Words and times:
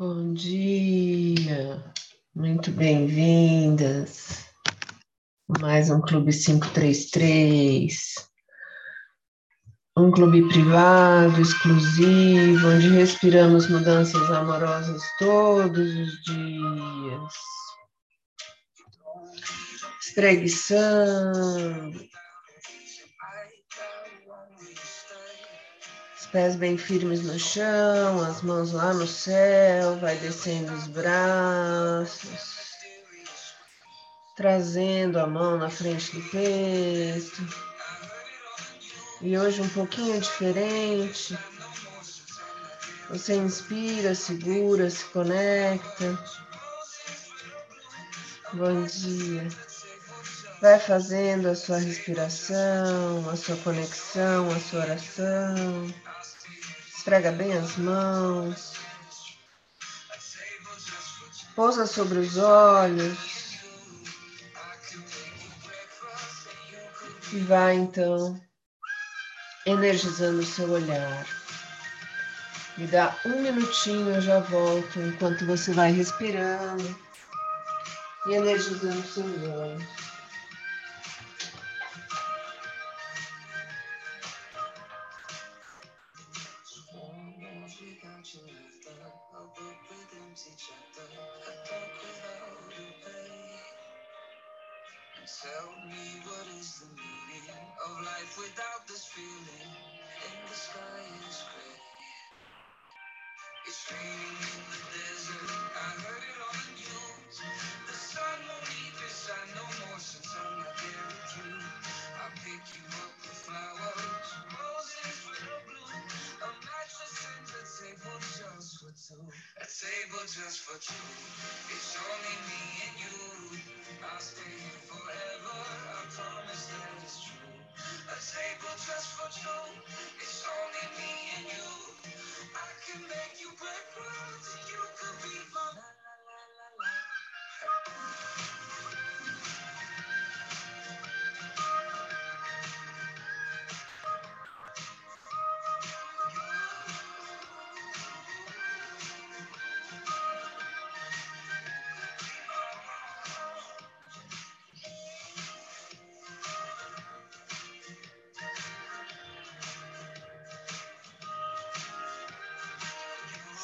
Bom 0.00 0.32
dia, 0.32 1.84
muito 2.34 2.70
bem-vindas. 2.70 4.46
Mais 5.60 5.90
um 5.90 6.00
Clube 6.00 6.32
533. 6.32 8.14
Um 9.98 10.10
clube 10.10 10.48
privado, 10.48 11.42
exclusivo, 11.42 12.68
onde 12.68 12.88
respiramos 12.88 13.68
mudanças 13.68 14.30
amorosas 14.30 15.02
todos 15.18 15.94
os 15.94 16.24
dias. 16.24 17.34
Espreguiçando, 20.00 22.00
pés 26.32 26.54
bem 26.54 26.76
firmes 26.76 27.22
no 27.22 27.38
chão, 27.38 28.22
as 28.22 28.42
mãos 28.42 28.72
lá 28.72 28.94
no 28.94 29.06
céu, 29.06 29.96
vai 29.98 30.16
descendo 30.16 30.72
os 30.72 30.86
braços, 30.86 32.60
trazendo 34.36 35.18
a 35.18 35.26
mão 35.26 35.58
na 35.58 35.68
frente 35.68 36.14
do 36.14 36.22
peito. 36.30 37.70
E 39.20 39.36
hoje 39.36 39.60
um 39.60 39.68
pouquinho 39.70 40.20
diferente. 40.20 41.36
Você 43.10 43.34
inspira, 43.34 44.14
segura, 44.14 44.88
se 44.88 45.04
conecta. 45.06 46.18
Bom 48.52 48.84
dia. 48.84 49.48
Vai 50.62 50.78
fazendo 50.78 51.48
a 51.48 51.54
sua 51.54 51.78
respiração, 51.78 53.28
a 53.28 53.36
sua 53.36 53.56
conexão, 53.56 54.50
a 54.50 54.60
sua 54.60 54.80
oração. 54.80 56.09
Esfrega 57.10 57.32
bem 57.32 57.52
as 57.54 57.76
mãos. 57.76 58.74
Pousa 61.56 61.84
sobre 61.84 62.20
os 62.20 62.38
olhos. 62.38 63.18
E 67.32 67.38
vai 67.40 67.74
então 67.74 68.40
energizando 69.66 70.38
o 70.38 70.46
seu 70.46 70.70
olhar. 70.70 71.26
Me 72.78 72.86
dá 72.86 73.16
um 73.26 73.42
minutinho, 73.42 74.14
eu 74.14 74.20
já 74.20 74.38
volto, 74.38 75.00
enquanto 75.00 75.44
você 75.46 75.72
vai 75.72 75.90
respirando 75.90 76.96
e 78.28 78.34
energizando 78.34 79.02
seus 79.02 79.48
olhos. 79.48 80.09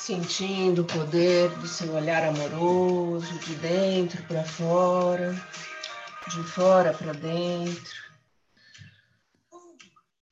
Sentindo 0.06 0.82
o 0.82 0.84
poder 0.84 1.50
do 1.58 1.66
seu 1.66 1.92
olhar 1.92 2.22
amoroso 2.22 3.36
de 3.40 3.56
dentro 3.56 4.22
para 4.28 4.44
fora, 4.44 5.34
de 6.30 6.44
fora 6.44 6.94
para 6.94 7.12
dentro, 7.12 7.92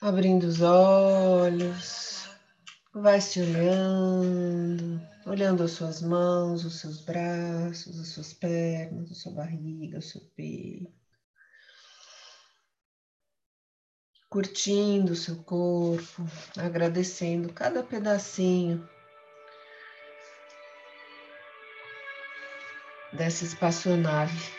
abrindo 0.01 0.45
os 0.45 0.61
olhos, 0.61 2.29
vai 2.95 3.21
se 3.21 3.41
olhando, 3.41 5.03
olhando 5.27 5.65
as 5.65 5.73
suas 5.73 6.01
mãos, 6.01 6.65
os 6.65 6.79
seus 6.79 7.01
braços, 7.01 7.99
as 7.99 8.07
suas 8.11 8.33
pernas, 8.33 9.11
a 9.11 9.15
sua 9.17 9.33
barriga, 9.33 9.99
o 9.99 10.03
seu 10.03 10.21
peito. 10.37 10.95
Curtindo 14.31 15.15
o 15.15 15.17
seu 15.17 15.43
corpo, 15.43 16.25
agradecendo 16.57 17.53
cada 17.53 17.83
pedacinho 17.83 18.89
dessa 23.15 23.45
espaçonave 23.45 24.51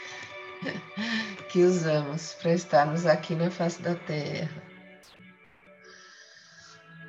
que 1.50 1.64
usamos 1.64 2.34
para 2.34 2.54
estarmos 2.54 3.06
aqui 3.06 3.36
na 3.36 3.52
face 3.52 3.82
da 3.82 3.96
Terra. 3.96 4.64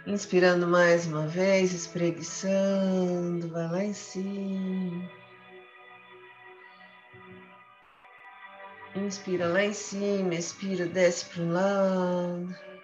Inspirando 0.07 0.69
mais 0.69 1.07
uma 1.07 1.27
vez, 1.27 1.73
espreguiçando, 1.73 3.49
vai 3.49 3.69
lá 3.69 3.85
em 3.85 3.93
cima. 3.93 5.11
Inspira 8.95 9.49
lá 9.49 9.65
em 9.65 9.73
cima, 9.73 10.35
expira, 10.35 10.87
desce 10.87 11.27
para 11.27 11.43
o 11.43 11.53
lado. 11.53 12.76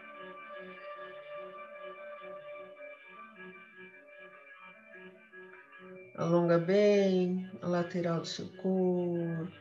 Alonga 6.23 6.57
bem 6.57 7.51
a 7.63 7.67
lateral 7.67 8.21
do 8.21 8.27
seu 8.27 8.47
corpo. 8.51 9.53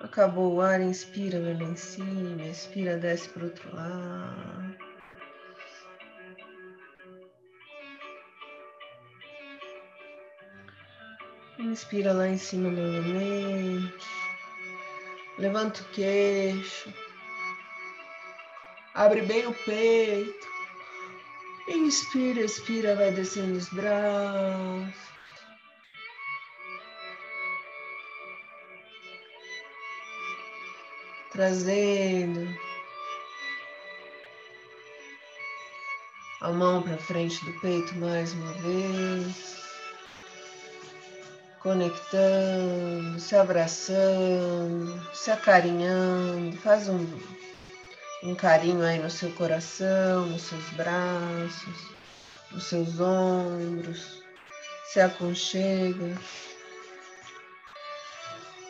Acabou 0.00 0.54
o 0.54 0.60
ar, 0.60 0.80
inspira, 0.80 1.40
vai 1.40 1.54
lá 1.54 1.70
em 1.70 1.76
cima, 1.76 2.42
expira, 2.42 2.96
desce 2.96 3.28
para 3.28 3.42
o 3.42 3.46
outro 3.46 3.76
lado. 3.76 4.76
Inspira 11.60 12.12
lá 12.12 12.26
em 12.26 12.36
cima 12.36 12.68
novamente. 12.68 14.04
Levanta 15.38 15.80
o 15.80 15.84
queixo. 15.90 16.92
Abre 18.94 19.22
bem 19.22 19.46
o 19.46 19.54
peito. 19.54 20.55
Inspira, 21.68 22.42
expira, 22.42 22.94
vai 22.94 23.10
descendo 23.10 23.56
os 23.56 23.68
braços. 23.70 24.94
Trazendo 31.32 32.56
a 36.40 36.52
mão 36.52 36.82
para 36.82 36.96
frente 36.98 37.44
do 37.44 37.60
peito 37.60 37.96
mais 37.96 38.32
uma 38.32 38.52
vez. 38.52 39.56
Conectando, 41.60 43.18
se 43.18 43.34
abraçando, 43.34 45.14
se 45.14 45.32
acarinhando. 45.32 46.56
Faz 46.58 46.88
um 46.88 47.04
um 48.22 48.34
carinho 48.34 48.82
aí 48.82 48.98
no 48.98 49.10
seu 49.10 49.30
coração, 49.32 50.26
nos 50.26 50.42
seus 50.42 50.68
braços, 50.70 51.90
nos 52.50 52.64
seus 52.64 53.00
ombros. 53.00 54.22
Se 54.92 55.00
aconchega. 55.00 56.18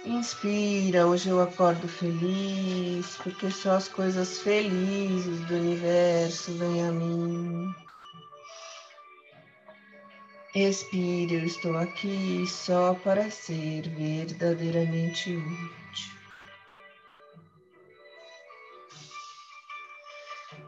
Inspira, 0.04 1.06
hoje 1.06 1.28
eu 1.28 1.40
acordo 1.40 1.88
feliz, 1.88 3.16
porque 3.22 3.50
só 3.50 3.72
as 3.72 3.88
coisas 3.88 4.38
felizes 4.38 5.40
do 5.46 5.54
universo 5.54 6.52
vêm 6.52 6.86
a 6.86 6.92
mim. 6.92 7.74
Expire, 10.54 11.34
eu 11.34 11.44
estou 11.44 11.76
aqui 11.76 12.46
só 12.46 12.94
para 12.94 13.30
ser 13.30 13.88
verdadeiramente 13.90 15.36
útil. 15.36 15.85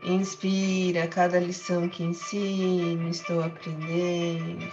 Inspira 0.08 1.06
cada 1.06 1.38
lição 1.38 1.86
que 1.86 2.02
ensino, 2.02 3.10
estou 3.10 3.44
aprendendo. 3.44 4.66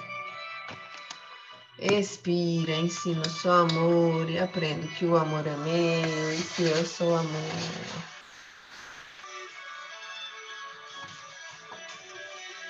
Expira, 1.78 2.72
ensino 2.72 3.30
só 3.30 3.64
amor 3.64 4.30
e 4.30 4.40
aprendo 4.40 4.88
que 4.96 5.06
o 5.06 5.18
amor 5.18 5.46
é 5.46 5.58
meu 5.58 6.34
e 6.34 6.42
que 6.56 6.64
eu 6.64 6.86
sou 6.86 7.18
amor. 7.18 8.06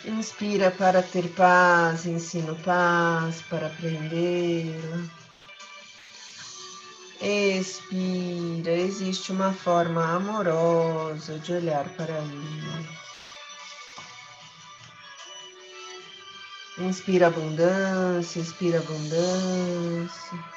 Inspira 0.04 0.72
para 0.72 1.04
ter 1.04 1.28
paz, 1.36 2.08
ensino 2.08 2.56
paz 2.64 3.44
para 3.44 3.68
aprendê-la. 3.68 5.25
Expira, 7.22 8.72
existe 8.72 9.32
uma 9.32 9.54
forma 9.54 10.16
amorosa 10.16 11.40
de 11.40 11.54
olhar 11.54 11.88
para 11.96 12.22
mim. 12.22 12.86
Inspira 16.78 17.28
abundância, 17.28 18.40
expira 18.40 18.80
abundância. 18.80 20.56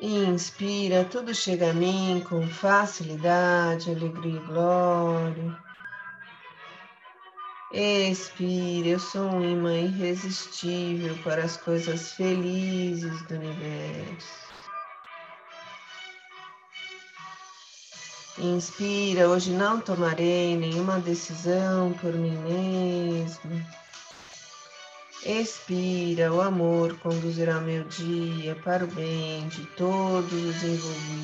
Inspira, 0.00 1.04
tudo 1.04 1.34
chega 1.34 1.70
a 1.70 1.72
mim 1.72 2.22
com 2.28 2.46
facilidade, 2.46 3.90
alegria 3.90 4.36
e 4.36 4.44
glória. 4.46 5.67
Expira, 7.70 8.88
eu 8.88 8.98
sou 8.98 9.28
um 9.28 9.44
imã 9.44 9.76
irresistível 9.76 11.14
para 11.22 11.44
as 11.44 11.58
coisas 11.58 12.12
felizes 12.12 13.20
do 13.26 13.34
universo. 13.34 14.48
Inspira, 18.38 19.28
hoje 19.28 19.50
não 19.50 19.80
tomarei 19.80 20.56
nenhuma 20.56 20.98
decisão 21.00 21.92
por 21.94 22.14
mim 22.14 22.38
mesmo. 22.38 23.66
Expira, 25.26 26.32
o 26.32 26.40
amor 26.40 26.96
conduzirá 27.00 27.60
meu 27.60 27.84
dia 27.84 28.54
para 28.64 28.84
o 28.84 28.88
bem 28.88 29.46
de 29.48 29.66
todos 29.76 30.32
os 30.32 30.62
envolvidos. 30.62 31.17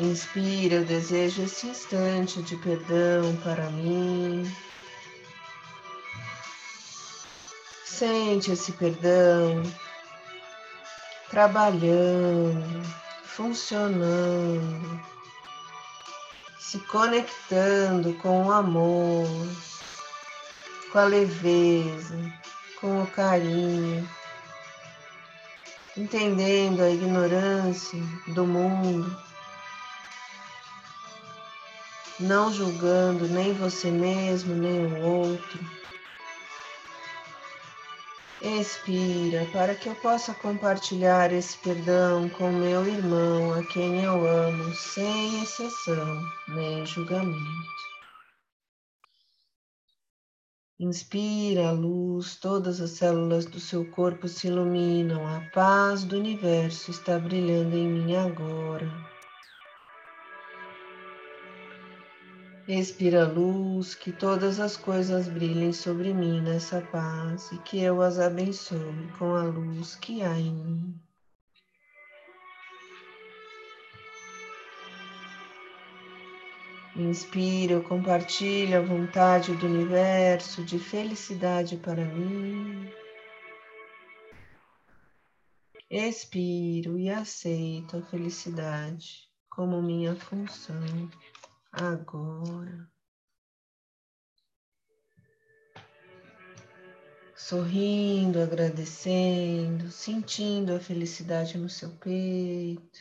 Inspira, 0.00 0.76
eu 0.76 0.84
desejo 0.84 1.42
esse 1.42 1.66
instante 1.66 2.42
de 2.42 2.56
perdão 2.56 3.36
para 3.42 3.70
mim. 3.70 4.50
Sente 7.84 8.52
esse 8.52 8.72
perdão 8.72 9.62
trabalhando, 11.30 12.82
funcionando 13.24 15.00
se 16.70 16.78
conectando 16.78 18.14
com 18.18 18.46
o 18.46 18.52
amor, 18.52 19.26
com 20.92 20.98
a 21.00 21.04
leveza, 21.04 22.16
com 22.80 23.02
o 23.02 23.06
carinho, 23.08 24.08
entendendo 25.96 26.80
a 26.80 26.88
ignorância 26.88 27.98
do 28.28 28.46
mundo, 28.46 29.29
não 32.20 32.52
julgando 32.52 33.26
nem 33.28 33.52
você 33.54 33.90
mesmo, 33.90 34.54
nem 34.54 34.86
o 34.86 35.02
outro 35.02 35.58
Expira 38.42 39.44
para 39.52 39.74
que 39.74 39.86
eu 39.86 39.94
possa 39.96 40.32
compartilhar 40.32 41.30
esse 41.30 41.58
perdão 41.58 42.26
com 42.30 42.50
meu 42.50 42.86
irmão, 42.86 43.52
a 43.52 43.62
quem 43.66 44.02
eu 44.02 44.26
amo, 44.26 44.74
sem 44.74 45.42
exceção 45.42 46.22
nem 46.48 46.86
julgamento. 46.86 47.38
Inspira 50.78 51.68
a 51.68 51.72
luz, 51.72 52.36
todas 52.36 52.80
as 52.80 52.92
células 52.92 53.44
do 53.44 53.60
seu 53.60 53.84
corpo 53.90 54.26
se 54.26 54.46
iluminam, 54.46 55.26
a 55.26 55.42
paz 55.50 56.02
do 56.02 56.16
universo 56.16 56.90
está 56.90 57.18
brilhando 57.18 57.76
em 57.76 57.86
mim 57.86 58.16
agora. 58.16 59.09
Expira 62.72 63.26
luz, 63.26 63.96
que 63.96 64.12
todas 64.12 64.60
as 64.60 64.76
coisas 64.76 65.28
brilhem 65.28 65.72
sobre 65.72 66.14
mim 66.14 66.40
nessa 66.40 66.80
paz 66.80 67.50
e 67.50 67.58
que 67.58 67.82
eu 67.82 68.00
as 68.00 68.20
abençoe 68.20 69.10
com 69.18 69.34
a 69.34 69.42
luz 69.42 69.96
que 69.96 70.22
há 70.22 70.38
em 70.38 70.54
mim. 70.54 71.00
Inspira, 76.94 77.72
eu 77.72 77.82
compartilho 77.82 78.78
a 78.78 78.80
vontade 78.80 79.52
do 79.56 79.66
universo 79.66 80.62
de 80.62 80.78
felicidade 80.78 81.76
para 81.76 82.04
mim. 82.04 82.88
Expiro 85.90 86.96
e 86.96 87.10
aceito 87.10 87.96
a 87.96 88.02
felicidade 88.02 89.28
como 89.48 89.82
minha 89.82 90.14
função 90.14 91.10
agora. 91.72 92.88
Sorrindo, 97.36 98.40
agradecendo, 98.40 99.90
sentindo 99.90 100.74
a 100.74 100.80
felicidade 100.80 101.58
no 101.58 101.68
seu 101.68 101.90
peito. 101.96 103.00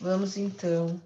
Vamos 0.00 0.36
então 0.36 1.00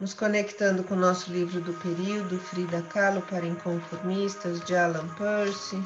nos 0.00 0.14
conectando 0.14 0.82
com 0.82 0.94
o 0.94 0.98
nosso 0.98 1.30
livro 1.32 1.60
do 1.60 1.74
período, 1.74 2.38
Frida 2.38 2.82
Kahlo 2.82 3.22
para 3.22 3.46
Inconformistas, 3.46 4.60
de 4.64 4.74
Alan 4.74 5.08
Percy. 5.14 5.76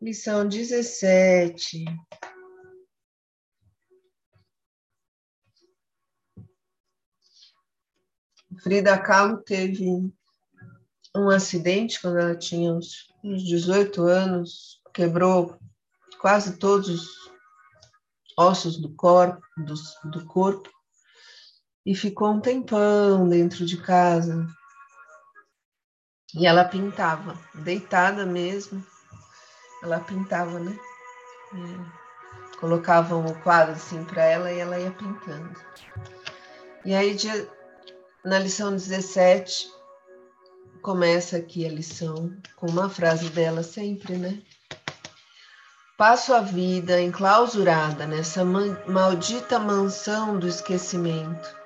Lição 0.00 0.46
17. 0.48 1.84
Frida 8.62 8.96
Kahlo 8.96 9.38
teve 9.38 9.84
um 11.16 11.28
acidente 11.30 12.00
quando 12.00 12.18
ela 12.18 12.36
tinha 12.36 12.72
uns, 12.72 13.12
uns 13.24 13.42
18 13.42 14.02
anos, 14.02 14.80
quebrou 14.94 15.58
quase 16.20 16.58
todos 16.58 16.88
os 16.88 17.32
ossos 18.36 18.80
do 18.80 18.94
corpo, 18.94 19.44
do, 19.56 19.74
do 20.10 20.24
corpo 20.26 20.70
e 21.84 21.92
ficou 21.92 22.30
um 22.30 22.40
tempão 22.40 23.28
dentro 23.28 23.66
de 23.66 23.76
casa. 23.82 24.46
E 26.36 26.46
ela 26.46 26.64
pintava, 26.64 27.36
deitada 27.64 28.24
mesmo, 28.24 28.86
ela 29.82 30.00
pintava, 30.00 30.58
né? 30.58 30.78
É, 31.54 32.58
colocavam 32.58 33.26
o 33.26 33.34
quadro 33.42 33.74
assim 33.74 34.04
para 34.04 34.24
ela 34.24 34.52
e 34.52 34.58
ela 34.58 34.78
ia 34.78 34.90
pintando. 34.90 35.56
E 36.84 36.94
aí, 36.94 37.16
na 38.24 38.38
lição 38.38 38.70
17, 38.70 39.70
começa 40.82 41.36
aqui 41.36 41.66
a 41.66 41.70
lição 41.70 42.32
com 42.56 42.66
uma 42.66 42.88
frase 42.88 43.28
dela 43.30 43.62
sempre, 43.62 44.16
né? 44.16 44.40
Passo 45.96 46.32
a 46.32 46.40
vida 46.40 47.00
enclausurada 47.00 48.06
nessa 48.06 48.44
maldita 48.44 49.58
mansão 49.58 50.38
do 50.38 50.46
esquecimento, 50.46 51.56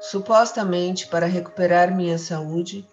supostamente 0.00 1.06
para 1.08 1.26
recuperar 1.26 1.94
minha 1.94 2.16
saúde 2.16 2.86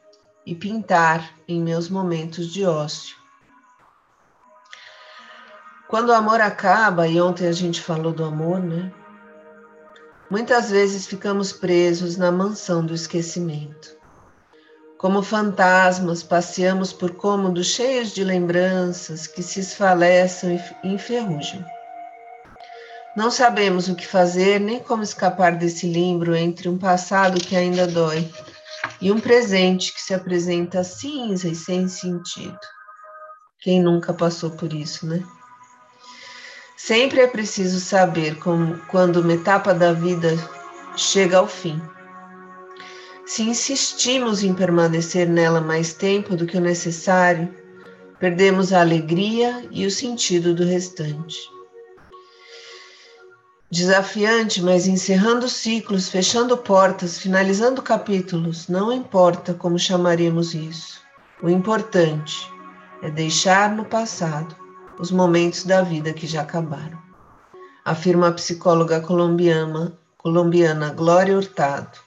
e 0.46 0.54
pintar 0.54 1.34
em 1.48 1.62
meus 1.62 1.90
momentos 1.90 2.52
de 2.52 2.66
ócio. 2.66 3.16
Quando 5.90 6.10
o 6.10 6.14
amor 6.14 6.42
acaba, 6.42 7.08
e 7.08 7.20
ontem 7.22 7.48
a 7.48 7.52
gente 7.54 7.82
falou 7.82 8.12
do 8.12 8.26
amor, 8.26 8.60
né? 8.60 8.92
Muitas 10.30 10.70
vezes 10.70 11.08
ficamos 11.08 11.54
presos 11.54 12.18
na 12.18 12.30
mansão 12.30 12.86
do 12.86 12.94
esquecimento. 12.94 13.96
Como 14.98 15.24
fantasmas, 15.24 16.24
passeamos 16.24 16.92
por 16.92 17.12
cômodos 17.12 17.68
cheios 17.68 18.12
de 18.12 18.26
lembranças 18.26 19.28
que 19.28 19.42
se 19.42 19.62
esfalecem 19.62 20.60
e 20.84 20.90
enferrujam. 20.90 21.64
Não 23.16 23.32
sabemos 23.32 23.88
o 23.88 23.96
que 23.96 24.06
fazer 24.06 24.60
nem 24.60 24.80
como 24.80 25.04
escapar 25.04 25.56
desse 25.56 25.88
limbo 25.88 26.36
entre 26.36 26.68
um 26.68 26.78
passado 26.78 27.40
que 27.40 27.56
ainda 27.56 27.88
dói 27.88 28.30
e 29.00 29.10
um 29.10 29.20
presente 29.22 29.94
que 29.94 30.02
se 30.02 30.14
apresenta 30.14 30.84
cinza 30.84 31.48
e 31.48 31.56
sem 31.56 31.88
sentido. 31.88 32.60
Quem 33.62 33.82
nunca 33.82 34.14
passou 34.14 34.52
por 34.52 34.74
isso, 34.74 35.08
né? 35.08 35.24
Sempre 36.78 37.22
é 37.22 37.28
preciso 37.28 37.80
saber 37.80 38.36
como, 38.36 38.78
quando 38.88 39.18
uma 39.18 39.34
etapa 39.34 39.74
da 39.74 39.94
vida 39.94 40.38
chega 40.96 41.40
ao 41.40 41.48
fim. 41.48 41.82
Se 43.26 43.42
insistimos 43.42 44.44
em 44.44 44.54
permanecer 44.54 45.28
nela 45.28 45.60
mais 45.60 45.94
tempo 45.94 46.36
do 46.36 46.46
que 46.46 46.56
o 46.56 46.62
necessário, 46.62 47.52
perdemos 48.20 48.72
a 48.72 48.82
alegria 48.82 49.68
e 49.72 49.88
o 49.88 49.92
sentido 49.92 50.54
do 50.54 50.64
restante. 50.64 51.50
Desafiante, 53.72 54.62
mas 54.62 54.86
encerrando 54.86 55.50
ciclos, 55.50 56.10
fechando 56.10 56.56
portas, 56.56 57.18
finalizando 57.18 57.82
capítulos, 57.82 58.68
não 58.68 58.94
importa 58.94 59.52
como 59.56 59.80
chamaríamos 59.80 60.54
isso. 60.54 61.02
O 61.42 61.50
importante 61.50 62.48
é 63.02 63.10
deixar 63.10 63.76
no 63.76 63.84
passado 63.84 64.67
os 65.00 65.12
momentos 65.12 65.64
da 65.64 65.82
vida 65.82 66.14
que 66.14 66.26
já 66.26 66.42
acabaram. 66.42 66.98
Afirma 67.86 68.30
a 68.30 68.34
psicóloga 68.34 69.00
colombiana, 69.00 69.98
colombiana 70.18 70.92
Glória 70.92 71.36
Hurtado. 71.36 72.00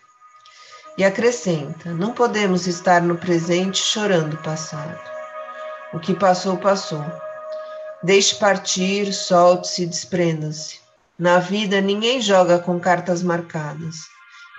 E 0.98 1.04
acrescenta: 1.04 1.90
não 1.92 2.12
podemos 2.12 2.66
estar 2.66 3.00
no 3.00 3.16
presente 3.16 3.78
chorando 3.78 4.34
o 4.34 4.42
passado. 4.42 5.00
O 5.92 5.98
que 5.98 6.14
passou, 6.14 6.56
passou. 6.56 7.04
Deixe 8.02 8.34
partir, 8.36 9.12
solte-se, 9.12 9.86
desprenda-se. 9.86 10.80
Na 11.18 11.38
vida, 11.38 11.80
ninguém 11.80 12.20
joga 12.20 12.58
com 12.58 12.80
cartas 12.80 13.22
marcadas 13.22 13.96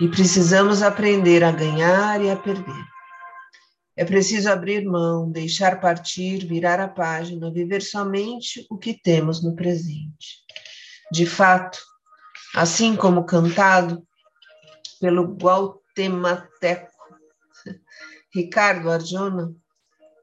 e 0.00 0.08
precisamos 0.08 0.82
aprender 0.82 1.42
a 1.42 1.50
ganhar 1.50 2.20
e 2.20 2.30
a 2.30 2.36
perder. 2.36 2.84
É 4.02 4.04
preciso 4.04 4.50
abrir 4.50 4.84
mão, 4.84 5.30
deixar 5.30 5.80
partir, 5.80 6.44
virar 6.44 6.80
a 6.80 6.88
página, 6.88 7.52
viver 7.52 7.80
somente 7.80 8.66
o 8.68 8.76
que 8.76 8.94
temos 8.94 9.40
no 9.44 9.54
presente. 9.54 10.42
De 11.12 11.24
fato, 11.24 11.78
assim 12.52 12.96
como 12.96 13.22
cantado 13.22 14.04
pelo 15.00 15.36
Gualtemateco 15.36 16.90
Ricardo 18.34 18.90
Arjona, 18.90 19.54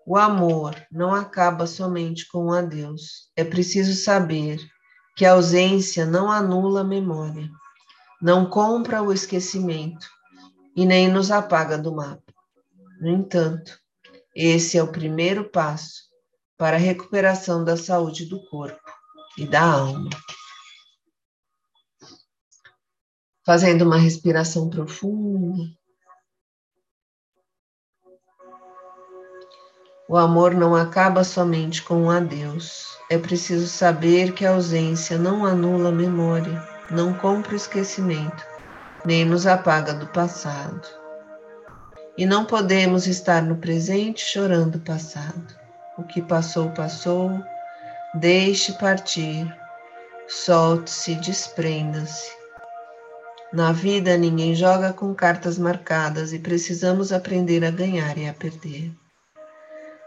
o 0.05 0.17
amor 0.17 0.75
não 0.91 1.15
acaba 1.15 1.65
somente 1.65 2.27
com 2.27 2.47
o 2.47 2.53
adeus. 2.53 3.31
É 3.33 3.45
preciso 3.45 3.95
saber 3.95 4.59
que 5.15 5.25
a 5.25 5.31
ausência 5.31 6.05
não 6.05 6.29
anula 6.29 6.81
a 6.81 6.83
memória, 6.83 7.49
não 8.21 8.45
compra 8.45 9.01
o 9.01 9.13
esquecimento 9.13 10.05
e 10.75 10.85
nem 10.85 11.07
nos 11.07 11.31
apaga 11.31 11.77
do 11.77 11.95
mapa. 11.95 12.28
No 12.99 13.07
entanto, 13.07 13.79
esse 14.35 14.77
é 14.77 14.83
o 14.83 14.91
primeiro 14.91 15.49
passo 15.49 16.09
para 16.57 16.75
a 16.75 16.79
recuperação 16.79 17.63
da 17.63 17.77
saúde 17.77 18.25
do 18.25 18.45
corpo 18.49 18.91
e 19.37 19.47
da 19.47 19.61
alma. 19.61 20.09
Fazendo 23.45 23.83
uma 23.83 23.97
respiração 23.97 24.69
profunda. 24.69 25.63
O 30.09 30.17
amor 30.17 30.53
não 30.53 30.75
acaba 30.75 31.23
somente 31.23 31.81
com 31.81 32.03
um 32.03 32.11
adeus. 32.11 32.97
É 33.09 33.17
preciso 33.17 33.67
saber 33.67 34.33
que 34.33 34.45
a 34.45 34.51
ausência 34.51 35.17
não 35.17 35.45
anula 35.45 35.87
a 35.87 35.93
memória, 35.93 36.67
não 36.91 37.13
compra 37.13 37.53
o 37.53 37.55
esquecimento, 37.55 38.45
nem 39.05 39.23
nos 39.23 39.47
apaga 39.47 39.93
do 39.93 40.07
passado. 40.07 40.98
E 42.17 42.25
não 42.25 42.45
podemos 42.45 43.07
estar 43.07 43.41
no 43.41 43.57
presente 43.57 44.21
chorando 44.21 44.75
o 44.75 44.81
passado. 44.81 45.55
O 45.97 46.03
que 46.03 46.21
passou, 46.21 46.69
passou. 46.71 47.31
Deixe 48.13 48.73
partir. 48.73 49.47
Solte-se, 50.27 51.15
desprenda-se. 51.15 52.31
Na 53.51 53.71
vida, 53.71 54.15
ninguém 54.15 54.53
joga 54.53 54.93
com 54.93 55.13
cartas 55.15 55.57
marcadas 55.57 56.33
e 56.33 56.39
precisamos 56.39 57.11
aprender 57.11 57.65
a 57.65 57.71
ganhar 57.71 58.17
e 58.17 58.27
a 58.27 58.33
perder. 58.33 58.91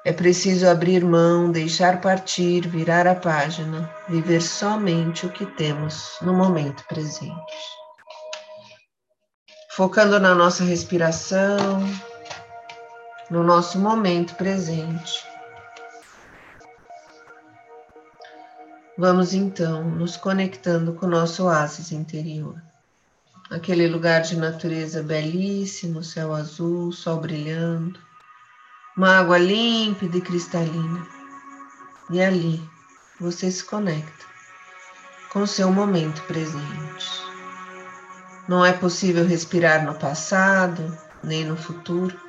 É 0.04 0.12
preciso 0.12 0.68
abrir 0.68 1.04
mão, 1.04 1.50
deixar 1.50 2.00
partir, 2.00 2.68
virar 2.68 3.06
a 3.06 3.14
página, 3.14 3.88
viver 4.08 4.40
somente 4.40 5.26
o 5.26 5.30
que 5.30 5.46
temos 5.46 6.16
no 6.20 6.34
momento 6.34 6.84
presente. 6.88 7.81
Focando 9.74 10.20
na 10.20 10.34
nossa 10.34 10.62
respiração, 10.64 11.82
no 13.30 13.42
nosso 13.42 13.78
momento 13.78 14.34
presente. 14.34 15.24
Vamos 18.98 19.32
então 19.32 19.82
nos 19.82 20.14
conectando 20.14 20.92
com 20.92 21.06
o 21.06 21.08
nosso 21.08 21.44
oásis 21.44 21.90
interior. 21.90 22.60
Aquele 23.50 23.88
lugar 23.88 24.20
de 24.20 24.36
natureza 24.36 25.02
belíssimo, 25.02 26.04
céu 26.04 26.34
azul, 26.34 26.92
sol 26.92 27.16
brilhando 27.16 27.98
uma 28.94 29.20
água 29.20 29.38
límpida 29.38 30.18
e 30.18 30.20
cristalina. 30.20 31.06
E 32.10 32.20
ali 32.20 32.62
você 33.18 33.50
se 33.50 33.64
conecta 33.64 34.26
com 35.32 35.40
o 35.40 35.46
seu 35.46 35.72
momento 35.72 36.20
presente. 36.24 37.21
Não 38.48 38.64
é 38.64 38.72
possível 38.72 39.24
respirar 39.24 39.84
no 39.84 39.94
passado, 39.94 40.96
nem 41.22 41.44
no 41.44 41.56
futuro. 41.56 42.20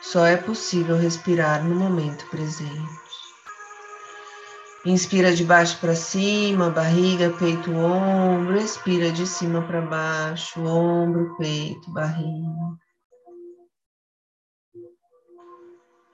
Só 0.00 0.26
é 0.26 0.36
possível 0.36 0.96
respirar 0.96 1.64
no 1.64 1.74
momento 1.74 2.28
presente. 2.28 3.08
Inspira 4.84 5.34
de 5.34 5.44
baixo 5.44 5.78
para 5.80 5.94
cima, 5.94 6.70
barriga, 6.70 7.30
peito, 7.30 7.70
ombro. 7.72 8.56
Expira 8.56 9.12
de 9.12 9.26
cima 9.26 9.62
para 9.62 9.80
baixo, 9.80 10.60
ombro, 10.64 11.36
peito, 11.36 11.92
barriga. 11.92 12.78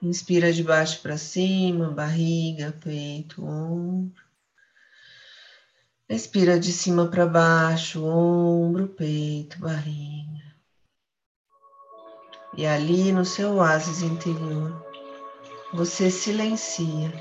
Inspira 0.01 0.51
de 0.51 0.63
baixo 0.63 1.01
para 1.01 1.17
cima, 1.17 1.89
barriga, 1.89 2.77
peito, 2.83 3.43
ombro. 3.43 4.24
Expira 6.07 6.59
de 6.59 6.71
cima 6.71 7.07
para 7.07 7.25
baixo, 7.25 8.05
ombro, 8.05 8.87
peito, 8.89 9.57
barriga. 9.59 10.55
E 12.55 12.63
ali 12.63 13.11
no 13.11 13.25
seu 13.25 13.55
oásis 13.55 14.03
interior, 14.03 14.85
você 15.73 16.11
silencia 16.11 17.11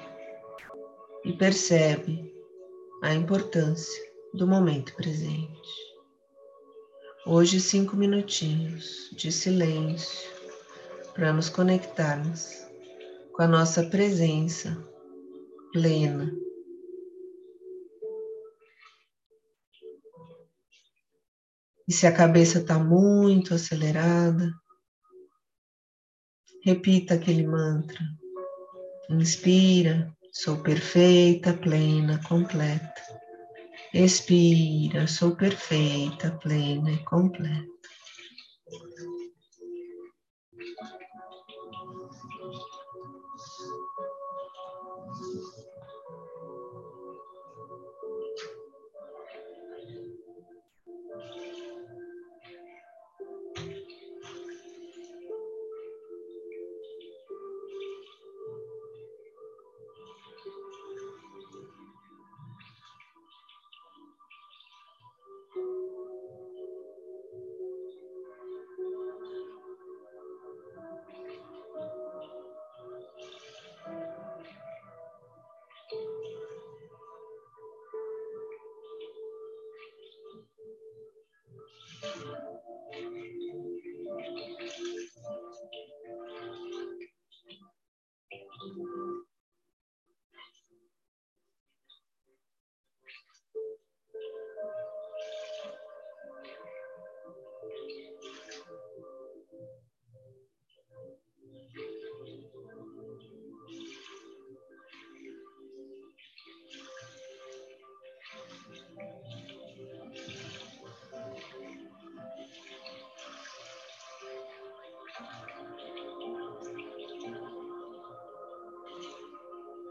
e 1.25 1.33
percebe 1.33 2.31
a 3.03 3.15
importância 3.15 4.13
do 4.35 4.47
momento 4.47 4.95
presente. 4.95 5.71
Hoje, 7.27 7.61
cinco 7.61 7.97
minutinhos 7.97 9.09
de 9.17 9.33
silêncio 9.33 10.31
para 11.15 11.33
nos 11.33 11.49
conectarmos 11.49 12.67
com 13.33 13.43
a 13.43 13.49
nossa 13.49 13.83
presença 13.85 14.77
plena. 15.73 16.44
E 21.87 21.93
se 21.93 22.07
a 22.07 22.13
cabeça 22.13 22.61
está 22.61 22.79
muito 22.79 23.55
acelerada, 23.55 24.51
repita 26.65 27.15
aquele 27.15 27.47
mantra. 27.47 28.01
Inspira, 29.11 30.11
sou 30.33 30.63
perfeita, 30.63 31.53
plena, 31.53 32.19
completa. 32.27 33.03
Expira, 33.93 35.07
sou 35.07 35.37
perfeita, 35.37 36.31
plena 36.43 36.91
e 36.91 37.05
completa. 37.05 37.75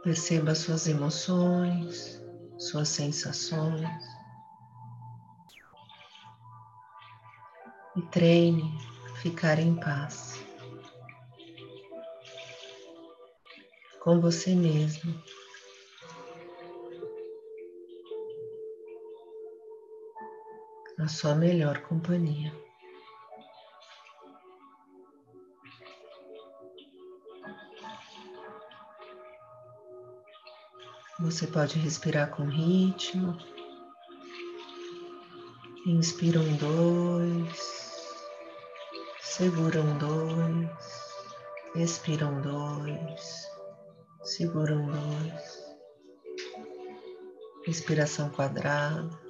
Perceba 0.04 0.54
suas 0.54 0.86
emoções, 0.88 2.22
suas 2.58 2.90
sensações. 2.90 3.88
E 7.96 8.02
treine 8.12 8.78
ficar 9.22 9.60
em 9.60 9.76
paz 9.76 10.44
com 14.04 14.20
você 14.20 14.54
mesmo. 14.54 15.16
A 21.00 21.08
sua 21.08 21.34
melhor 21.34 21.82
companhia. 21.84 22.63
Você 31.34 31.48
pode 31.48 31.80
respirar 31.80 32.30
com 32.30 32.44
ritmo. 32.46 33.36
Inspira 35.84 36.40
um, 36.40 36.56
dois. 36.58 38.14
Segura 39.20 39.82
um, 39.82 39.98
dois. 39.98 40.70
Expira 41.76 42.28
um, 42.28 42.40
dois. 42.40 43.50
Segura 44.24 44.76
um, 44.76 44.86
dois. 44.86 45.64
Respiração 47.66 48.30
quadrada. 48.30 49.23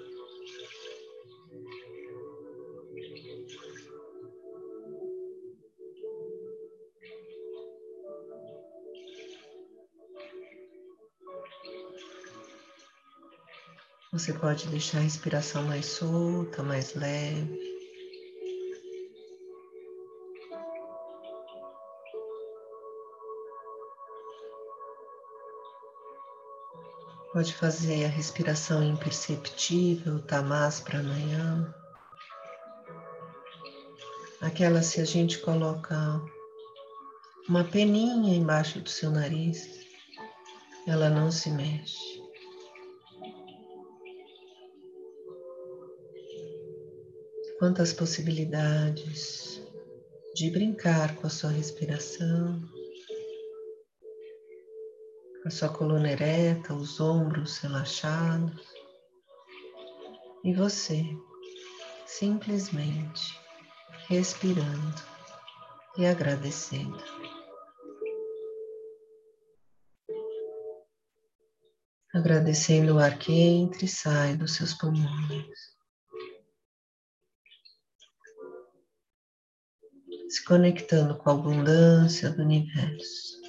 Você 14.13 14.31
pode 14.31 14.67
deixar 14.67 14.99
a 14.99 15.01
respiração 15.01 15.63
mais 15.63 15.87
solta, 15.87 16.61
mais 16.61 16.93
leve. 16.93 17.59
Pode 27.33 27.55
fazer 27.55 28.05
a 28.05 28.07
respiração 28.07 28.83
imperceptível, 28.83 30.21
tamas 30.21 30.79
para 30.79 30.99
amanhã. 30.99 31.73
Aquela 34.41 34.83
se 34.83 35.01
a 35.01 35.05
gente 35.05 35.39
coloca 35.39 36.21
uma 37.49 37.63
peninha 37.63 38.37
embaixo 38.37 38.79
do 38.79 38.89
seu 38.89 39.09
nariz, 39.09 39.67
ela 40.85 41.09
não 41.09 41.31
se 41.31 41.49
mexe. 41.49 42.12
Quantas 47.63 47.93
possibilidades 47.93 49.61
de 50.35 50.51
brincar 50.51 51.15
com 51.15 51.27
a 51.27 51.29
sua 51.29 51.49
respiração, 51.49 52.61
a 55.45 55.49
sua 55.49 55.69
coluna 55.69 56.11
ereta, 56.11 56.73
os 56.73 56.99
ombros 56.99 57.59
relaxados, 57.59 58.67
e 60.43 60.53
você 60.53 61.05
simplesmente 62.05 63.39
respirando 64.09 65.01
e 65.97 66.05
agradecendo. 66.05 67.01
Agradecendo 72.13 72.95
o 72.95 72.99
ar 72.99 73.17
que 73.17 73.31
entra 73.31 73.85
e 73.85 73.87
sai 73.87 74.35
dos 74.35 74.53
seus 74.53 74.73
pulmões. 74.73 75.72
Se 80.33 80.43
conectando 80.43 81.15
com 81.15 81.29
a 81.29 81.33
abundância 81.33 82.31
do 82.31 82.41
universo. 82.41 83.42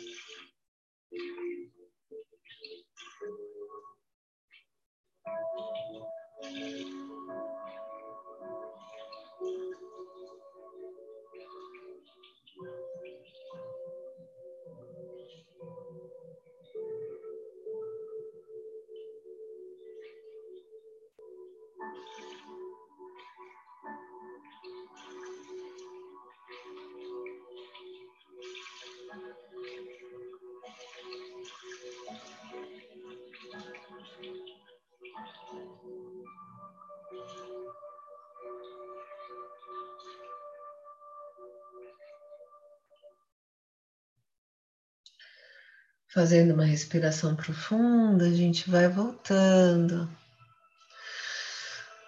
Fazendo 46.15 46.55
uma 46.55 46.65
respiração 46.65 47.35
profunda, 47.35 48.27
a 48.27 48.31
gente 48.31 48.71
vai 48.71 48.89
voltando. 48.89 50.09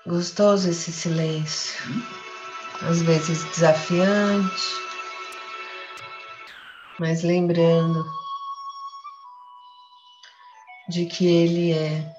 Gostoso 0.07 0.71
esse 0.71 0.93
silêncio, 0.93 1.75
às 2.83 3.03
vezes 3.03 3.43
desafiante, 3.51 4.63
mas 7.01 7.25
lembrando 7.25 8.07
de 10.89 11.07
que 11.07 11.27
ele 11.27 11.73
é 11.73 12.15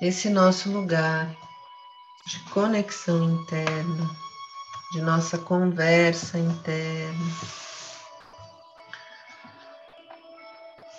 esse 0.00 0.30
nosso 0.30 0.72
lugar 0.72 1.28
de 2.26 2.38
conexão 2.54 3.22
interna, 3.22 4.10
de 4.94 5.02
nossa 5.02 5.36
conversa 5.36 6.38
interna 6.38 7.61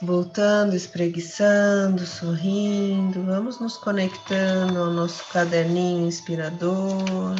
Voltando, 0.05 0.75
espreguiçando, 0.75 2.05
sorrindo, 2.05 3.23
vamos 3.23 3.61
nos 3.61 3.77
conectando 3.77 4.77
ao 4.77 4.91
nosso 4.91 5.23
caderninho 5.31 6.07
inspirador. 6.07 7.35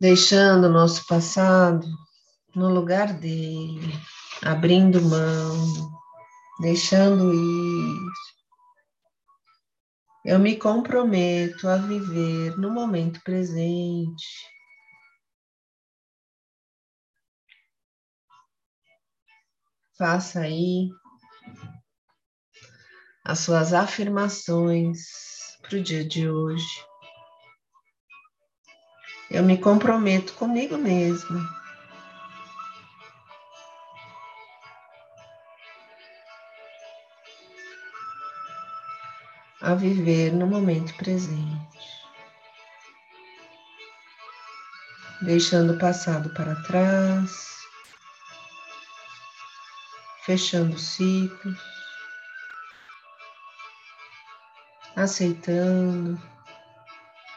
Deixando 0.00 0.68
o 0.68 0.72
nosso 0.72 1.06
passado 1.06 1.86
no 2.56 2.70
lugar 2.72 3.12
dele, 3.12 3.94
abrindo 4.42 5.02
mão, 5.02 5.92
deixando 6.60 7.34
ir, 7.34 7.91
eu 10.24 10.38
me 10.38 10.56
comprometo 10.56 11.68
a 11.68 11.76
viver 11.76 12.56
no 12.56 12.70
momento 12.70 13.20
presente. 13.22 14.26
Faça 19.98 20.40
aí 20.40 20.90
as 23.24 23.40
suas 23.40 23.72
afirmações 23.72 25.00
para 25.62 25.78
o 25.78 25.82
dia 25.82 26.04
de 26.04 26.28
hoje. 26.28 26.84
Eu 29.30 29.42
me 29.42 29.58
comprometo 29.58 30.34
comigo 30.34 30.76
mesmo 30.76 31.61
a 39.62 39.74
viver 39.74 40.32
no 40.32 40.44
momento 40.44 40.92
presente, 40.96 41.78
deixando 45.20 45.74
o 45.74 45.78
passado 45.78 46.30
para 46.30 46.56
trás, 46.62 47.62
fechando 50.24 50.76
ciclos, 50.76 51.60
aceitando, 54.96 56.20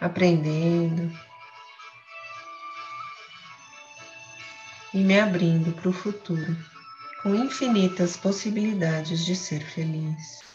aprendendo 0.01 1.15
e 4.95 4.97
me 4.97 5.19
abrindo 5.19 5.71
para 5.73 5.89
o 5.89 5.93
futuro 5.93 6.57
com 7.21 7.35
infinitas 7.35 8.17
possibilidades 8.17 9.23
de 9.23 9.35
ser 9.35 9.61
feliz. 9.61 10.54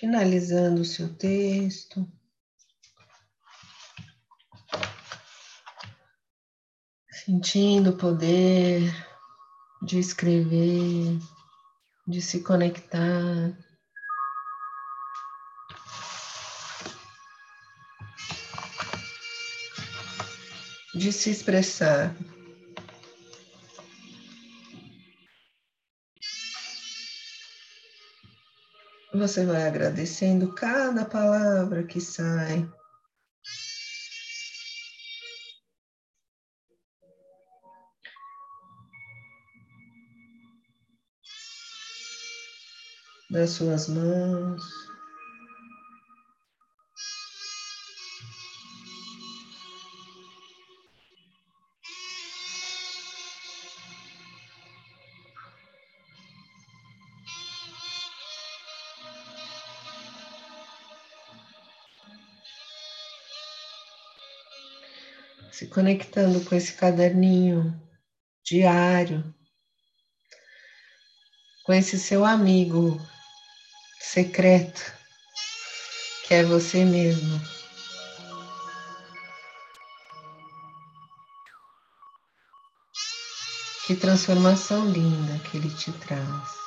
finalizando 0.00 0.80
o 0.80 0.84
seu 0.84 1.14
texto. 1.14 2.10
Sentindo 7.10 7.90
o 7.90 7.96
poder 7.98 8.80
de 9.82 9.98
escrever, 9.98 11.18
de 12.08 12.22
se 12.22 12.42
conectar. 12.42 13.54
De 20.94 21.12
se 21.12 21.30
expressar. 21.30 22.16
Você 29.20 29.44
vai 29.44 29.66
agradecendo 29.66 30.50
cada 30.54 31.04
palavra 31.04 31.82
que 31.82 32.00
sai. 32.00 32.66
Das 43.30 43.50
suas 43.50 43.88
mãos. 43.88 44.89
Conectando 65.70 66.44
com 66.44 66.54
esse 66.54 66.74
caderninho 66.74 67.74
diário, 68.44 69.34
com 71.64 71.72
esse 71.72 71.98
seu 71.98 72.24
amigo 72.24 73.00
secreto, 74.00 74.92
que 76.26 76.34
é 76.34 76.42
você 76.42 76.84
mesmo. 76.84 77.40
Que 83.86 83.96
transformação 83.96 84.88
linda 84.90 85.38
que 85.40 85.56
ele 85.56 85.70
te 85.70 85.90
traz. 85.92 86.59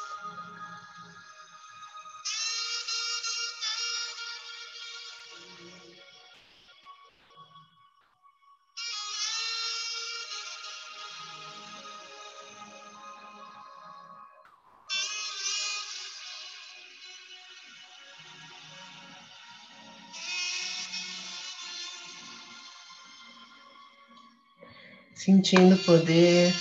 Sentindo 25.23 25.75
o 25.75 25.83
poder 25.86 26.53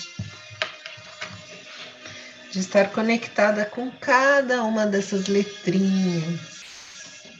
de 2.52 2.60
estar 2.60 2.92
conectada 2.92 3.64
com 3.64 3.90
cada 3.90 4.62
uma 4.62 4.86
dessas 4.86 5.26
letrinhas. 5.26 6.62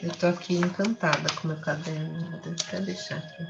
Eu 0.03 0.11
tô 0.17 0.27
aqui 0.27 0.57
encantada 0.57 1.33
com 1.35 1.49
meu 1.49 1.61
caderno, 1.61 2.41
vou 2.43 2.53
até 2.53 2.81
deixar 2.81 3.19
aqui. 3.19 3.45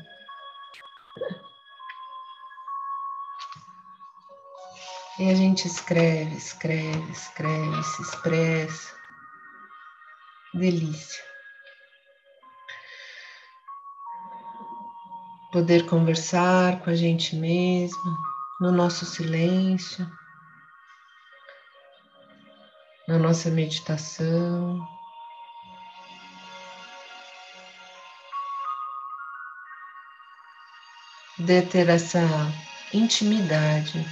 E 5.18 5.30
a 5.30 5.34
gente 5.34 5.66
escreve, 5.66 6.36
escreve, 6.36 7.12
escreve, 7.12 7.82
se 7.84 8.02
expressa. 8.02 8.94
Delícia. 10.52 11.31
Poder 15.52 15.84
conversar 15.84 16.80
com 16.80 16.88
a 16.88 16.94
gente 16.94 17.36
mesmo, 17.36 18.16
no 18.58 18.72
nosso 18.72 19.04
silêncio, 19.04 20.10
na 23.06 23.18
nossa 23.18 23.50
meditação. 23.50 24.80
Poder 31.36 31.68
ter 31.68 31.88
essa 31.90 32.20
intimidade. 32.94 34.06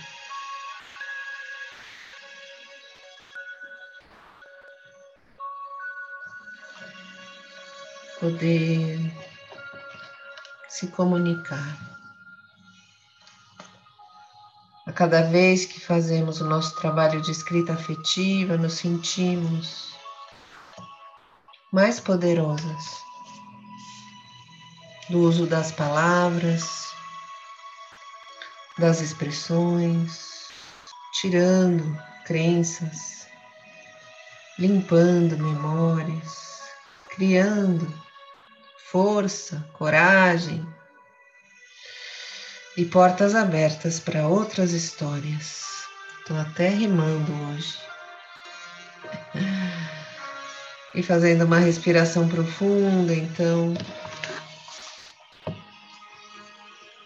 Poder 8.18 9.29
se 10.80 10.86
comunicar. 10.86 11.76
A 14.86 14.92
cada 14.92 15.20
vez 15.24 15.66
que 15.66 15.78
fazemos 15.78 16.40
o 16.40 16.46
nosso 16.46 16.74
trabalho 16.76 17.20
de 17.20 17.30
escrita 17.30 17.74
afetiva, 17.74 18.56
nos 18.56 18.72
sentimos 18.72 19.94
mais 21.70 22.00
poderosas 22.00 22.82
do 25.10 25.18
uso 25.18 25.46
das 25.46 25.70
palavras, 25.70 26.88
das 28.78 29.02
expressões, 29.02 30.48
tirando 31.20 31.84
crenças, 32.24 33.26
limpando 34.58 35.36
memórias, 35.36 36.62
criando 37.10 38.09
força, 38.90 39.64
coragem 39.74 40.66
e 42.76 42.84
portas 42.84 43.36
abertas 43.36 44.00
para 44.00 44.26
outras 44.26 44.72
histórias. 44.72 45.84
Estou 46.18 46.36
até 46.36 46.68
rimando 46.68 47.32
hoje. 47.32 47.78
E 50.92 51.04
fazendo 51.04 51.44
uma 51.44 51.60
respiração 51.60 52.28
profunda, 52.28 53.14
então 53.14 53.74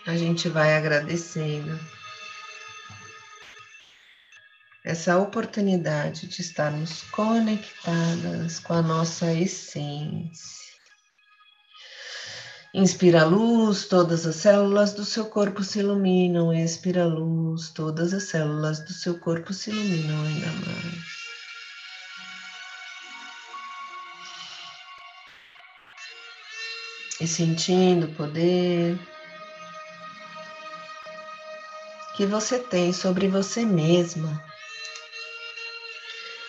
a 0.06 0.16
gente 0.16 0.48
vai 0.48 0.74
agradecendo 0.74 1.78
essa 4.82 5.18
oportunidade 5.18 6.26
de 6.28 6.40
estarmos 6.40 7.02
conectadas 7.10 8.58
com 8.58 8.72
a 8.72 8.80
nossa 8.80 9.30
essência. 9.34 10.63
Inspira 12.76 13.22
a 13.22 13.24
luz, 13.24 13.86
todas 13.86 14.26
as 14.26 14.34
células 14.34 14.92
do 14.94 15.04
seu 15.04 15.26
corpo 15.26 15.62
se 15.62 15.78
iluminam. 15.78 16.52
Expira 16.52 17.04
a 17.04 17.06
luz, 17.06 17.70
todas 17.70 18.12
as 18.12 18.24
células 18.24 18.80
do 18.80 18.92
seu 18.92 19.16
corpo 19.20 19.52
se 19.52 19.70
iluminam 19.70 20.20
ainda 20.24 20.50
mais. 20.66 21.04
E 27.20 27.28
sentindo 27.28 28.06
o 28.06 28.14
poder 28.16 28.98
que 32.16 32.26
você 32.26 32.58
tem 32.58 32.92
sobre 32.92 33.28
você 33.28 33.64
mesma 33.64 34.42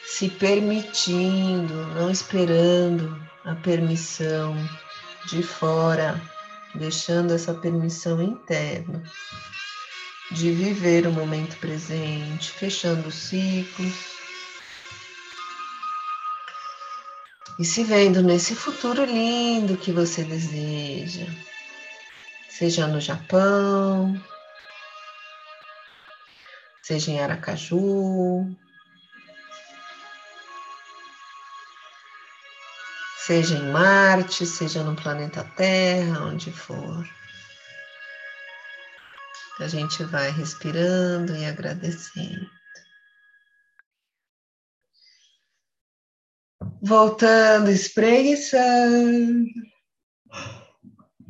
se 0.03 0.27
permitindo, 0.27 1.85
não 1.93 2.09
esperando 2.09 3.15
a 3.43 3.53
permissão 3.53 4.55
de 5.27 5.41
fora, 5.41 6.21
deixando 6.73 7.33
essa 7.33 7.53
permissão 7.53 8.21
interna 8.21 9.03
de 10.31 10.51
viver 10.51 11.07
o 11.07 11.11
momento 11.11 11.57
presente, 11.57 12.51
fechando 12.51 13.07
os 13.07 13.15
ciclos 13.15 14.15
e 17.57 17.63
se 17.63 17.83
vendo 17.83 18.21
nesse 18.21 18.55
futuro 18.55 19.05
lindo 19.05 19.77
que 19.77 19.91
você 19.91 20.23
deseja, 20.23 21.25
seja 22.49 22.87
no 22.87 22.99
Japão, 22.99 24.21
seja 26.81 27.11
em 27.11 27.19
Aracaju, 27.21 28.45
seja 33.25 33.55
em 33.55 33.71
Marte, 33.71 34.45
seja 34.45 34.83
no 34.83 34.95
planeta 34.95 35.43
Terra, 35.55 36.25
onde 36.25 36.51
for. 36.51 37.03
A 39.59 39.67
gente 39.67 40.03
vai 40.03 40.29
respirando 40.29 41.35
e 41.35 41.43
agradecendo. 41.45 42.47
Voltando, 46.83 47.71
espreguiçando. 47.71 49.47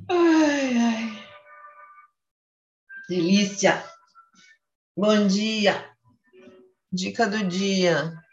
Ai, 0.09 0.77
ai. 0.77 1.25
Delícia. 3.07 3.81
Bom 4.97 5.27
dia. 5.27 5.95
Dica 6.91 7.25
do 7.25 7.41
dia. 7.45 8.24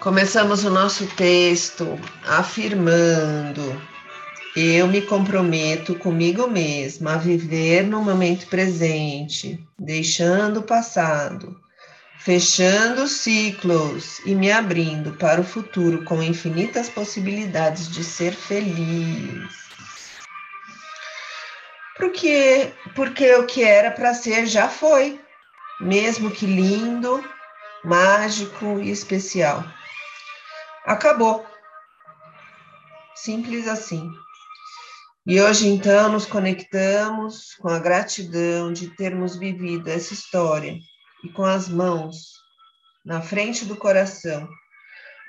Começamos 0.00 0.64
o 0.64 0.70
nosso 0.70 1.06
texto 1.08 2.00
afirmando: 2.26 3.78
Eu 4.56 4.88
me 4.88 5.02
comprometo 5.02 5.94
comigo 5.94 6.48
mesma 6.48 7.12
a 7.12 7.18
viver 7.18 7.82
no 7.82 8.02
momento 8.02 8.46
presente, 8.46 9.62
deixando 9.78 10.60
o 10.60 10.62
passado, 10.62 11.54
fechando 12.18 13.06
ciclos 13.06 14.20
e 14.24 14.34
me 14.34 14.50
abrindo 14.50 15.12
para 15.18 15.42
o 15.42 15.44
futuro 15.44 16.02
com 16.04 16.22
infinitas 16.22 16.88
possibilidades 16.88 17.86
de 17.90 18.02
ser 18.02 18.32
feliz. 18.32 19.50
Porque, 21.98 22.72
porque 22.94 23.34
o 23.34 23.44
que 23.44 23.62
era 23.62 23.90
para 23.90 24.14
ser 24.14 24.46
já 24.46 24.66
foi, 24.66 25.20
mesmo 25.78 26.30
que 26.30 26.46
lindo, 26.46 27.22
mágico 27.84 28.80
e 28.80 28.90
especial. 28.90 29.62
Acabou. 30.90 31.46
Simples 33.14 33.68
assim. 33.68 34.10
E 35.24 35.40
hoje, 35.40 35.68
então, 35.68 36.10
nos 36.10 36.26
conectamos 36.26 37.54
com 37.60 37.68
a 37.68 37.78
gratidão 37.78 38.72
de 38.72 38.88
termos 38.96 39.36
vivido 39.36 39.86
essa 39.86 40.12
história 40.12 40.76
e 41.22 41.28
com 41.28 41.44
as 41.44 41.68
mãos 41.68 42.32
na 43.04 43.22
frente 43.22 43.64
do 43.66 43.76
coração, 43.76 44.48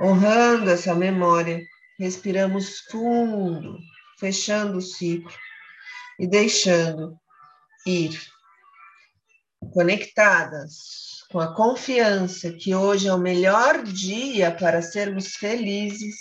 honrando 0.02 0.68
essa 0.68 0.96
memória, 0.96 1.62
respiramos 2.00 2.80
fundo, 2.90 3.78
fechando 4.20 4.80
o 4.80 4.82
ciclo 4.82 5.32
e 6.18 6.26
deixando 6.26 7.16
ir, 7.86 8.20
conectadas 9.74 11.26
com 11.32 11.40
a 11.40 11.54
confiança 11.54 12.52
que 12.52 12.76
hoje 12.76 13.08
é 13.08 13.14
o 13.14 13.18
melhor 13.18 13.84
dia 13.84 14.52
para 14.52 14.82
sermos 14.82 15.36
felizes, 15.36 16.18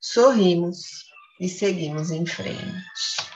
sorrimos 0.00 0.78
e 1.40 1.48
seguimos 1.48 2.10
em 2.10 2.24
frente. 2.24 3.28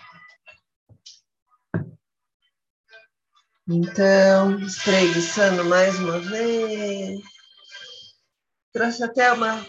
Então, 3.69 4.59
espreguiçando 4.61 5.65
mais 5.65 5.99
uma 5.99 6.19
vez. 6.19 7.21
Trouxe 8.73 9.05
até 9.05 9.33
uma 9.33 9.65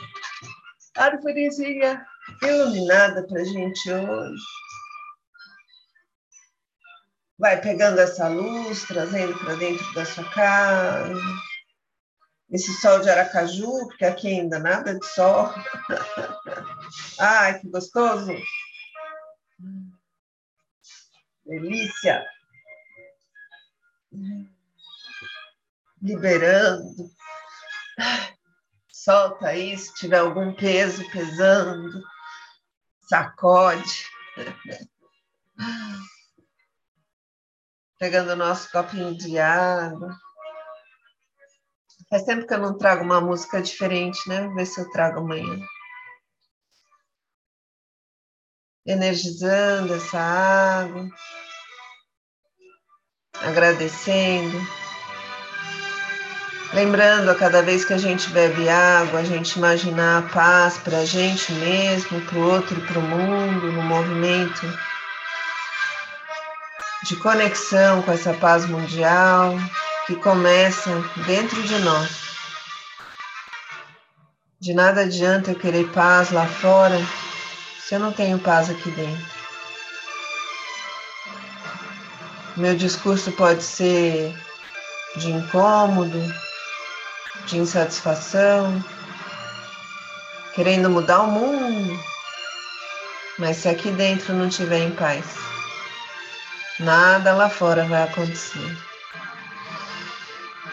árvorezinha 0.95 2.05
iluminada 2.41 3.27
para 3.27 3.43
gente 3.43 3.91
hoje 3.91 4.62
vai 7.43 7.59
pegando 7.59 7.99
essa 7.99 8.29
luz, 8.29 8.83
trazendo 8.83 9.37
para 9.37 9.55
dentro 9.55 9.93
da 9.93 10.05
sua 10.05 10.23
casa. 10.31 11.19
Esse 12.49 12.71
sol 12.79 13.01
de 13.01 13.09
Aracaju, 13.09 13.85
porque 13.89 14.05
aqui 14.05 14.29
ainda 14.29 14.59
nada 14.59 14.97
de 14.97 15.05
sol. 15.05 15.53
Ai, 17.19 17.59
que 17.59 17.69
gostoso! 17.69 18.31
Delícia! 21.45 22.25
Liberando. 26.01 27.11
Solta 28.89 29.47
aí 29.47 29.77
se 29.77 29.93
tiver 29.95 30.19
algum 30.19 30.53
peso 30.53 31.03
pesando. 31.11 32.01
Sacode 33.01 34.07
pegando 38.03 38.33
o 38.33 38.35
nosso 38.35 38.69
copinho 38.69 39.15
de 39.15 39.39
água. 39.39 40.13
Faz 42.09 42.23
tempo 42.23 42.45
que 42.45 42.53
eu 42.53 42.59
não 42.59 42.77
trago 42.77 43.01
uma 43.01 43.21
música 43.21 43.61
diferente, 43.61 44.27
né? 44.27 44.41
Vou 44.41 44.55
ver 44.55 44.65
se 44.65 44.81
eu 44.81 44.91
trago 44.91 45.19
amanhã. 45.19 45.65
Energizando 48.85 49.93
essa 49.93 50.19
água, 50.19 51.07
agradecendo. 53.41 54.57
Lembrando 56.73 57.31
a 57.31 57.35
cada 57.35 57.61
vez 57.61 57.85
que 57.85 57.93
a 57.93 57.97
gente 57.97 58.29
bebe 58.31 58.67
água, 58.67 59.21
a 59.21 59.23
gente 59.23 59.57
imaginar 59.57 60.25
a 60.25 60.29
paz 60.29 60.77
para 60.77 60.97
a 60.97 61.05
gente 61.05 61.53
mesmo, 61.53 62.19
para 62.25 62.37
o 62.37 62.51
outro 62.51 62.77
e 62.77 62.85
para 62.85 62.99
o 62.99 63.01
mundo, 63.01 63.71
no 63.71 63.81
movimento 63.81 64.92
de 67.03 67.15
conexão 67.17 68.01
com 68.01 68.11
essa 68.11 68.33
paz 68.33 68.65
mundial 68.65 69.55
que 70.07 70.15
começa 70.15 70.89
dentro 71.25 71.61
de 71.63 71.77
nós. 71.79 72.23
De 74.59 74.73
nada 74.73 75.01
adianta 75.01 75.51
eu 75.51 75.59
querer 75.59 75.89
paz 75.91 76.31
lá 76.31 76.47
fora 76.47 76.97
se 77.79 77.95
eu 77.95 77.99
não 77.99 78.13
tenho 78.13 78.39
paz 78.39 78.69
aqui 78.69 78.89
dentro. 78.91 79.33
Meu 82.55 82.75
discurso 82.75 83.31
pode 83.33 83.63
ser 83.63 84.33
de 85.17 85.31
incômodo, 85.31 86.21
de 87.47 87.57
insatisfação, 87.57 88.83
querendo 90.55 90.89
mudar 90.89 91.23
o 91.23 91.31
mundo, 91.31 91.99
mas 93.37 93.57
se 93.57 93.67
aqui 93.67 93.91
dentro 93.91 94.33
não 94.33 94.47
estiver 94.47 94.79
em 94.79 94.91
paz, 94.91 95.25
Nada 96.79 97.33
lá 97.33 97.49
fora 97.49 97.85
vai 97.85 98.03
acontecer. 98.03 98.77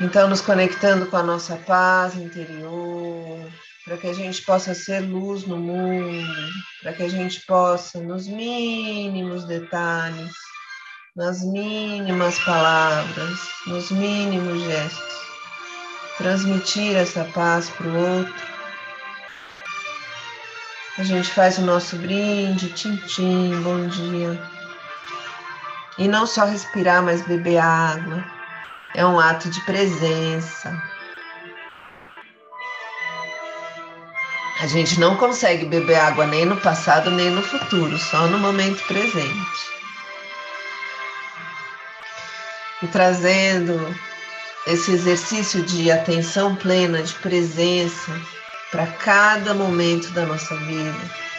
Então, 0.01 0.29
nos 0.29 0.41
conectando 0.41 1.07
com 1.07 1.17
a 1.19 1.23
nossa 1.23 1.57
paz 1.57 2.15
interior, 2.15 3.51
para 3.85 3.99
que 3.99 4.07
a 4.07 4.15
gente 4.15 4.41
possa 4.43 4.75
ser 4.75 5.01
luz 5.01 5.47
no 5.47 5.59
mundo, 5.59 6.27
para 6.83 6.95
que 6.95 7.03
a 7.03 7.09
gente 7.09 7.45
possa, 7.45 8.01
nos 8.01 8.27
mínimos 8.27 9.45
detalhes, 9.45 10.33
nas 11.15 11.43
mínimas 11.43 12.39
palavras, 12.45 13.41
nos 13.67 13.91
mínimos 13.91 14.63
gestos, 14.63 15.17
transmitir 16.17 16.97
essa 16.97 17.25
paz 17.35 17.69
para 17.69 17.87
o 17.87 18.19
outro. 18.19 18.51
A 20.97 21.03
gente 21.03 21.31
faz 21.31 21.59
o 21.59 21.63
nosso 21.63 21.97
brinde, 21.97 22.73
tintim, 22.73 23.61
bom 23.63 23.87
dia. 23.87 24.60
E 25.99 26.09
não 26.09 26.27
só 26.27 26.45
respirar, 26.45 27.03
mas 27.03 27.23
beber 27.23 27.59
água. 27.59 28.25
É 28.95 29.05
um 29.05 29.19
ato 29.21 29.49
de 29.49 29.61
presença. 29.63 30.83
A 34.61 34.67
gente 34.67 35.01
não 35.01 35.17
consegue 35.17 35.65
beber 35.65 35.97
água 35.97 36.27
nem 36.27 36.45
no 36.45 36.57
passado 36.59 37.11
nem 37.11 37.31
no 37.31 37.43
futuro, 37.43 37.97
só 37.99 38.27
no 38.27 38.39
momento 38.39 38.85
presente. 38.87 39.71
E 42.83 42.87
trazendo 42.89 43.95
esse 44.67 44.93
exercício 44.93 45.63
de 45.63 45.91
atenção 45.91 46.55
plena, 46.55 47.03
de 47.03 47.15
presença 47.15 48.13
para 48.71 48.87
cada 48.87 49.55
momento 49.55 50.11
da 50.11 50.27
nossa 50.27 50.55
vida. 50.57 51.30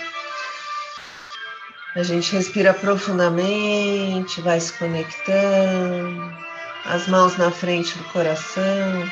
A 1.94 2.04
gente 2.04 2.32
respira 2.32 2.74
profundamente, 2.74 4.40
vai 4.40 4.62
se 4.62 4.72
conectando, 4.72 6.34
as 6.86 7.06
mãos 7.10 7.36
na 7.36 7.52
frente 7.52 7.98
do 7.98 8.04
coração, 8.06 9.12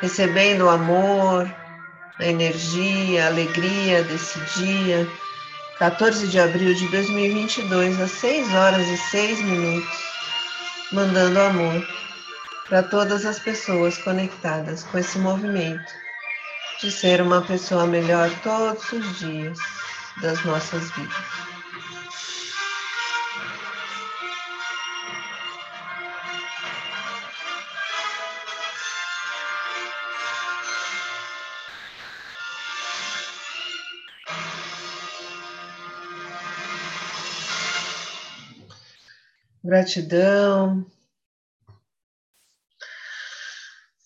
recebendo 0.00 0.66
o 0.66 0.68
amor, 0.68 1.52
a 2.20 2.24
energia, 2.24 3.24
a 3.24 3.26
alegria 3.26 4.04
desse 4.04 4.38
dia, 4.56 5.08
14 5.80 6.28
de 6.28 6.38
abril 6.38 6.72
de 6.72 6.86
2022, 6.88 8.00
às 8.00 8.12
6 8.12 8.54
horas 8.54 8.86
e 8.86 8.96
6 8.96 9.40
minutos, 9.40 9.98
mandando 10.92 11.40
amor 11.40 11.88
para 12.68 12.84
todas 12.84 13.26
as 13.26 13.40
pessoas 13.40 13.98
conectadas 13.98 14.84
com 14.84 14.98
esse 14.98 15.18
movimento 15.18 15.92
de 16.80 16.92
ser 16.92 17.20
uma 17.20 17.42
pessoa 17.42 17.84
melhor 17.84 18.30
todos 18.44 18.92
os 18.92 19.18
dias 19.18 19.58
das 20.20 20.44
nossas 20.44 20.90
vidas. 20.92 21.48
Gratidão. 39.68 40.86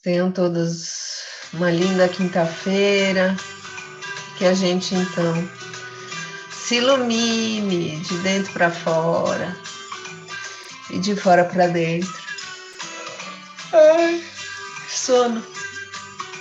Tenham 0.03 0.33
todos 0.33 1.23
uma 1.53 1.71
linda 1.71 2.09
quinta-feira. 2.09 3.37
Que 4.37 4.45
a 4.47 4.55
gente 4.55 4.93
então 4.97 5.62
se 6.67 6.77
ilumine 6.77 7.97
de 7.99 8.19
dentro 8.19 8.53
para 8.53 8.71
fora 8.71 9.57
e 10.91 10.99
de 10.99 11.17
fora 11.17 11.45
para 11.45 11.67
dentro. 11.67 12.13
Ai, 13.73 14.23
sono. 14.89 15.45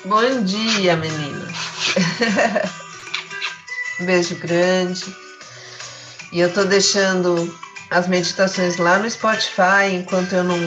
Bom 0.05 0.43
dia, 0.43 0.95
meninas. 0.95 1.51
Beijo 4.01 4.36
grande. 4.36 5.15
E 6.31 6.39
eu 6.39 6.53
tô 6.53 6.65
deixando 6.65 7.57
as 7.89 8.07
meditações 8.07 8.77
lá 8.77 8.99
no 8.99 9.10
Spotify 9.10 9.91
enquanto 9.91 10.34
eu 10.34 10.43
não 10.43 10.57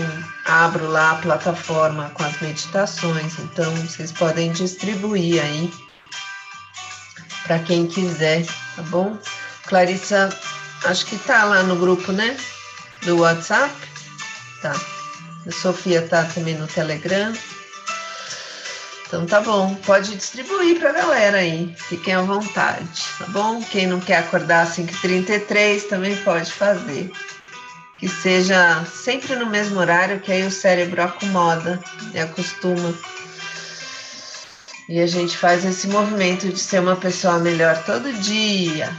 abro 0.47 0.89
lá 0.89 1.13
a 1.13 1.17
plataforma 1.17 2.11
com 2.15 2.25
as 2.25 2.41
meditações. 2.41 3.39
Então 3.39 3.75
vocês 3.77 4.11
podem 4.11 4.53
distribuir 4.53 5.43
aí 5.43 5.73
para 7.45 7.59
quem 7.61 7.87
quiser, 7.87 8.45
tá 8.77 8.83
bom? 8.83 9.17
Clarissa, 9.67 10.31
acho 10.85 11.07
que 11.07 11.19
tá 11.19 11.45
lá 11.45 11.63
no 11.63 11.77
grupo, 11.77 12.13
né? 12.13 12.37
Do 13.03 13.19
WhatsApp. 13.19 13.75
Tá. 14.61 14.75
A 15.47 15.51
Sofia 15.51 16.03
tá 16.03 16.25
também 16.25 16.57
no 16.57 16.67
Telegram. 16.67 17.33
Então 19.07 19.27
tá 19.27 19.41
bom, 19.41 19.75
pode 19.87 20.17
distribuir 20.17 20.79
pra 20.81 20.91
galera 20.91 21.39
aí, 21.39 21.73
fiquem 21.77 22.15
à 22.15 22.23
vontade, 22.23 23.03
tá 23.19 23.27
bom? 23.29 23.63
Quem 23.63 23.87
não 23.87 24.01
quer 24.01 24.19
acordar 24.19 24.63
às 24.63 24.77
5h33 24.77 25.89
também 25.89 26.17
pode 26.17 26.51
fazer. 26.51 27.13
Que 27.99 28.09
seja 28.09 28.85
sempre 28.87 29.37
no 29.37 29.47
mesmo 29.47 29.79
horário, 29.79 30.19
que 30.19 30.33
aí 30.33 30.45
o 30.45 30.51
cérebro 30.51 31.03
acomoda 31.03 31.79
e 32.13 32.19
acostuma. 32.19 32.93
E 34.89 35.01
a 35.01 35.07
gente 35.07 35.37
faz 35.37 35.65
esse 35.65 35.87
movimento 35.87 36.49
de 36.49 36.59
ser 36.59 36.81
uma 36.81 36.97
pessoa 36.97 37.39
melhor 37.39 37.83
todo 37.85 38.13
dia, 38.15 38.93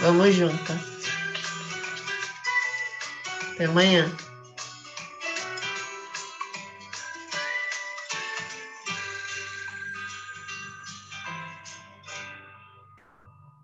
Vamos 0.00 0.34
juntas. 0.34 0.80
Até 3.54 3.66
amanhã. 3.66 4.10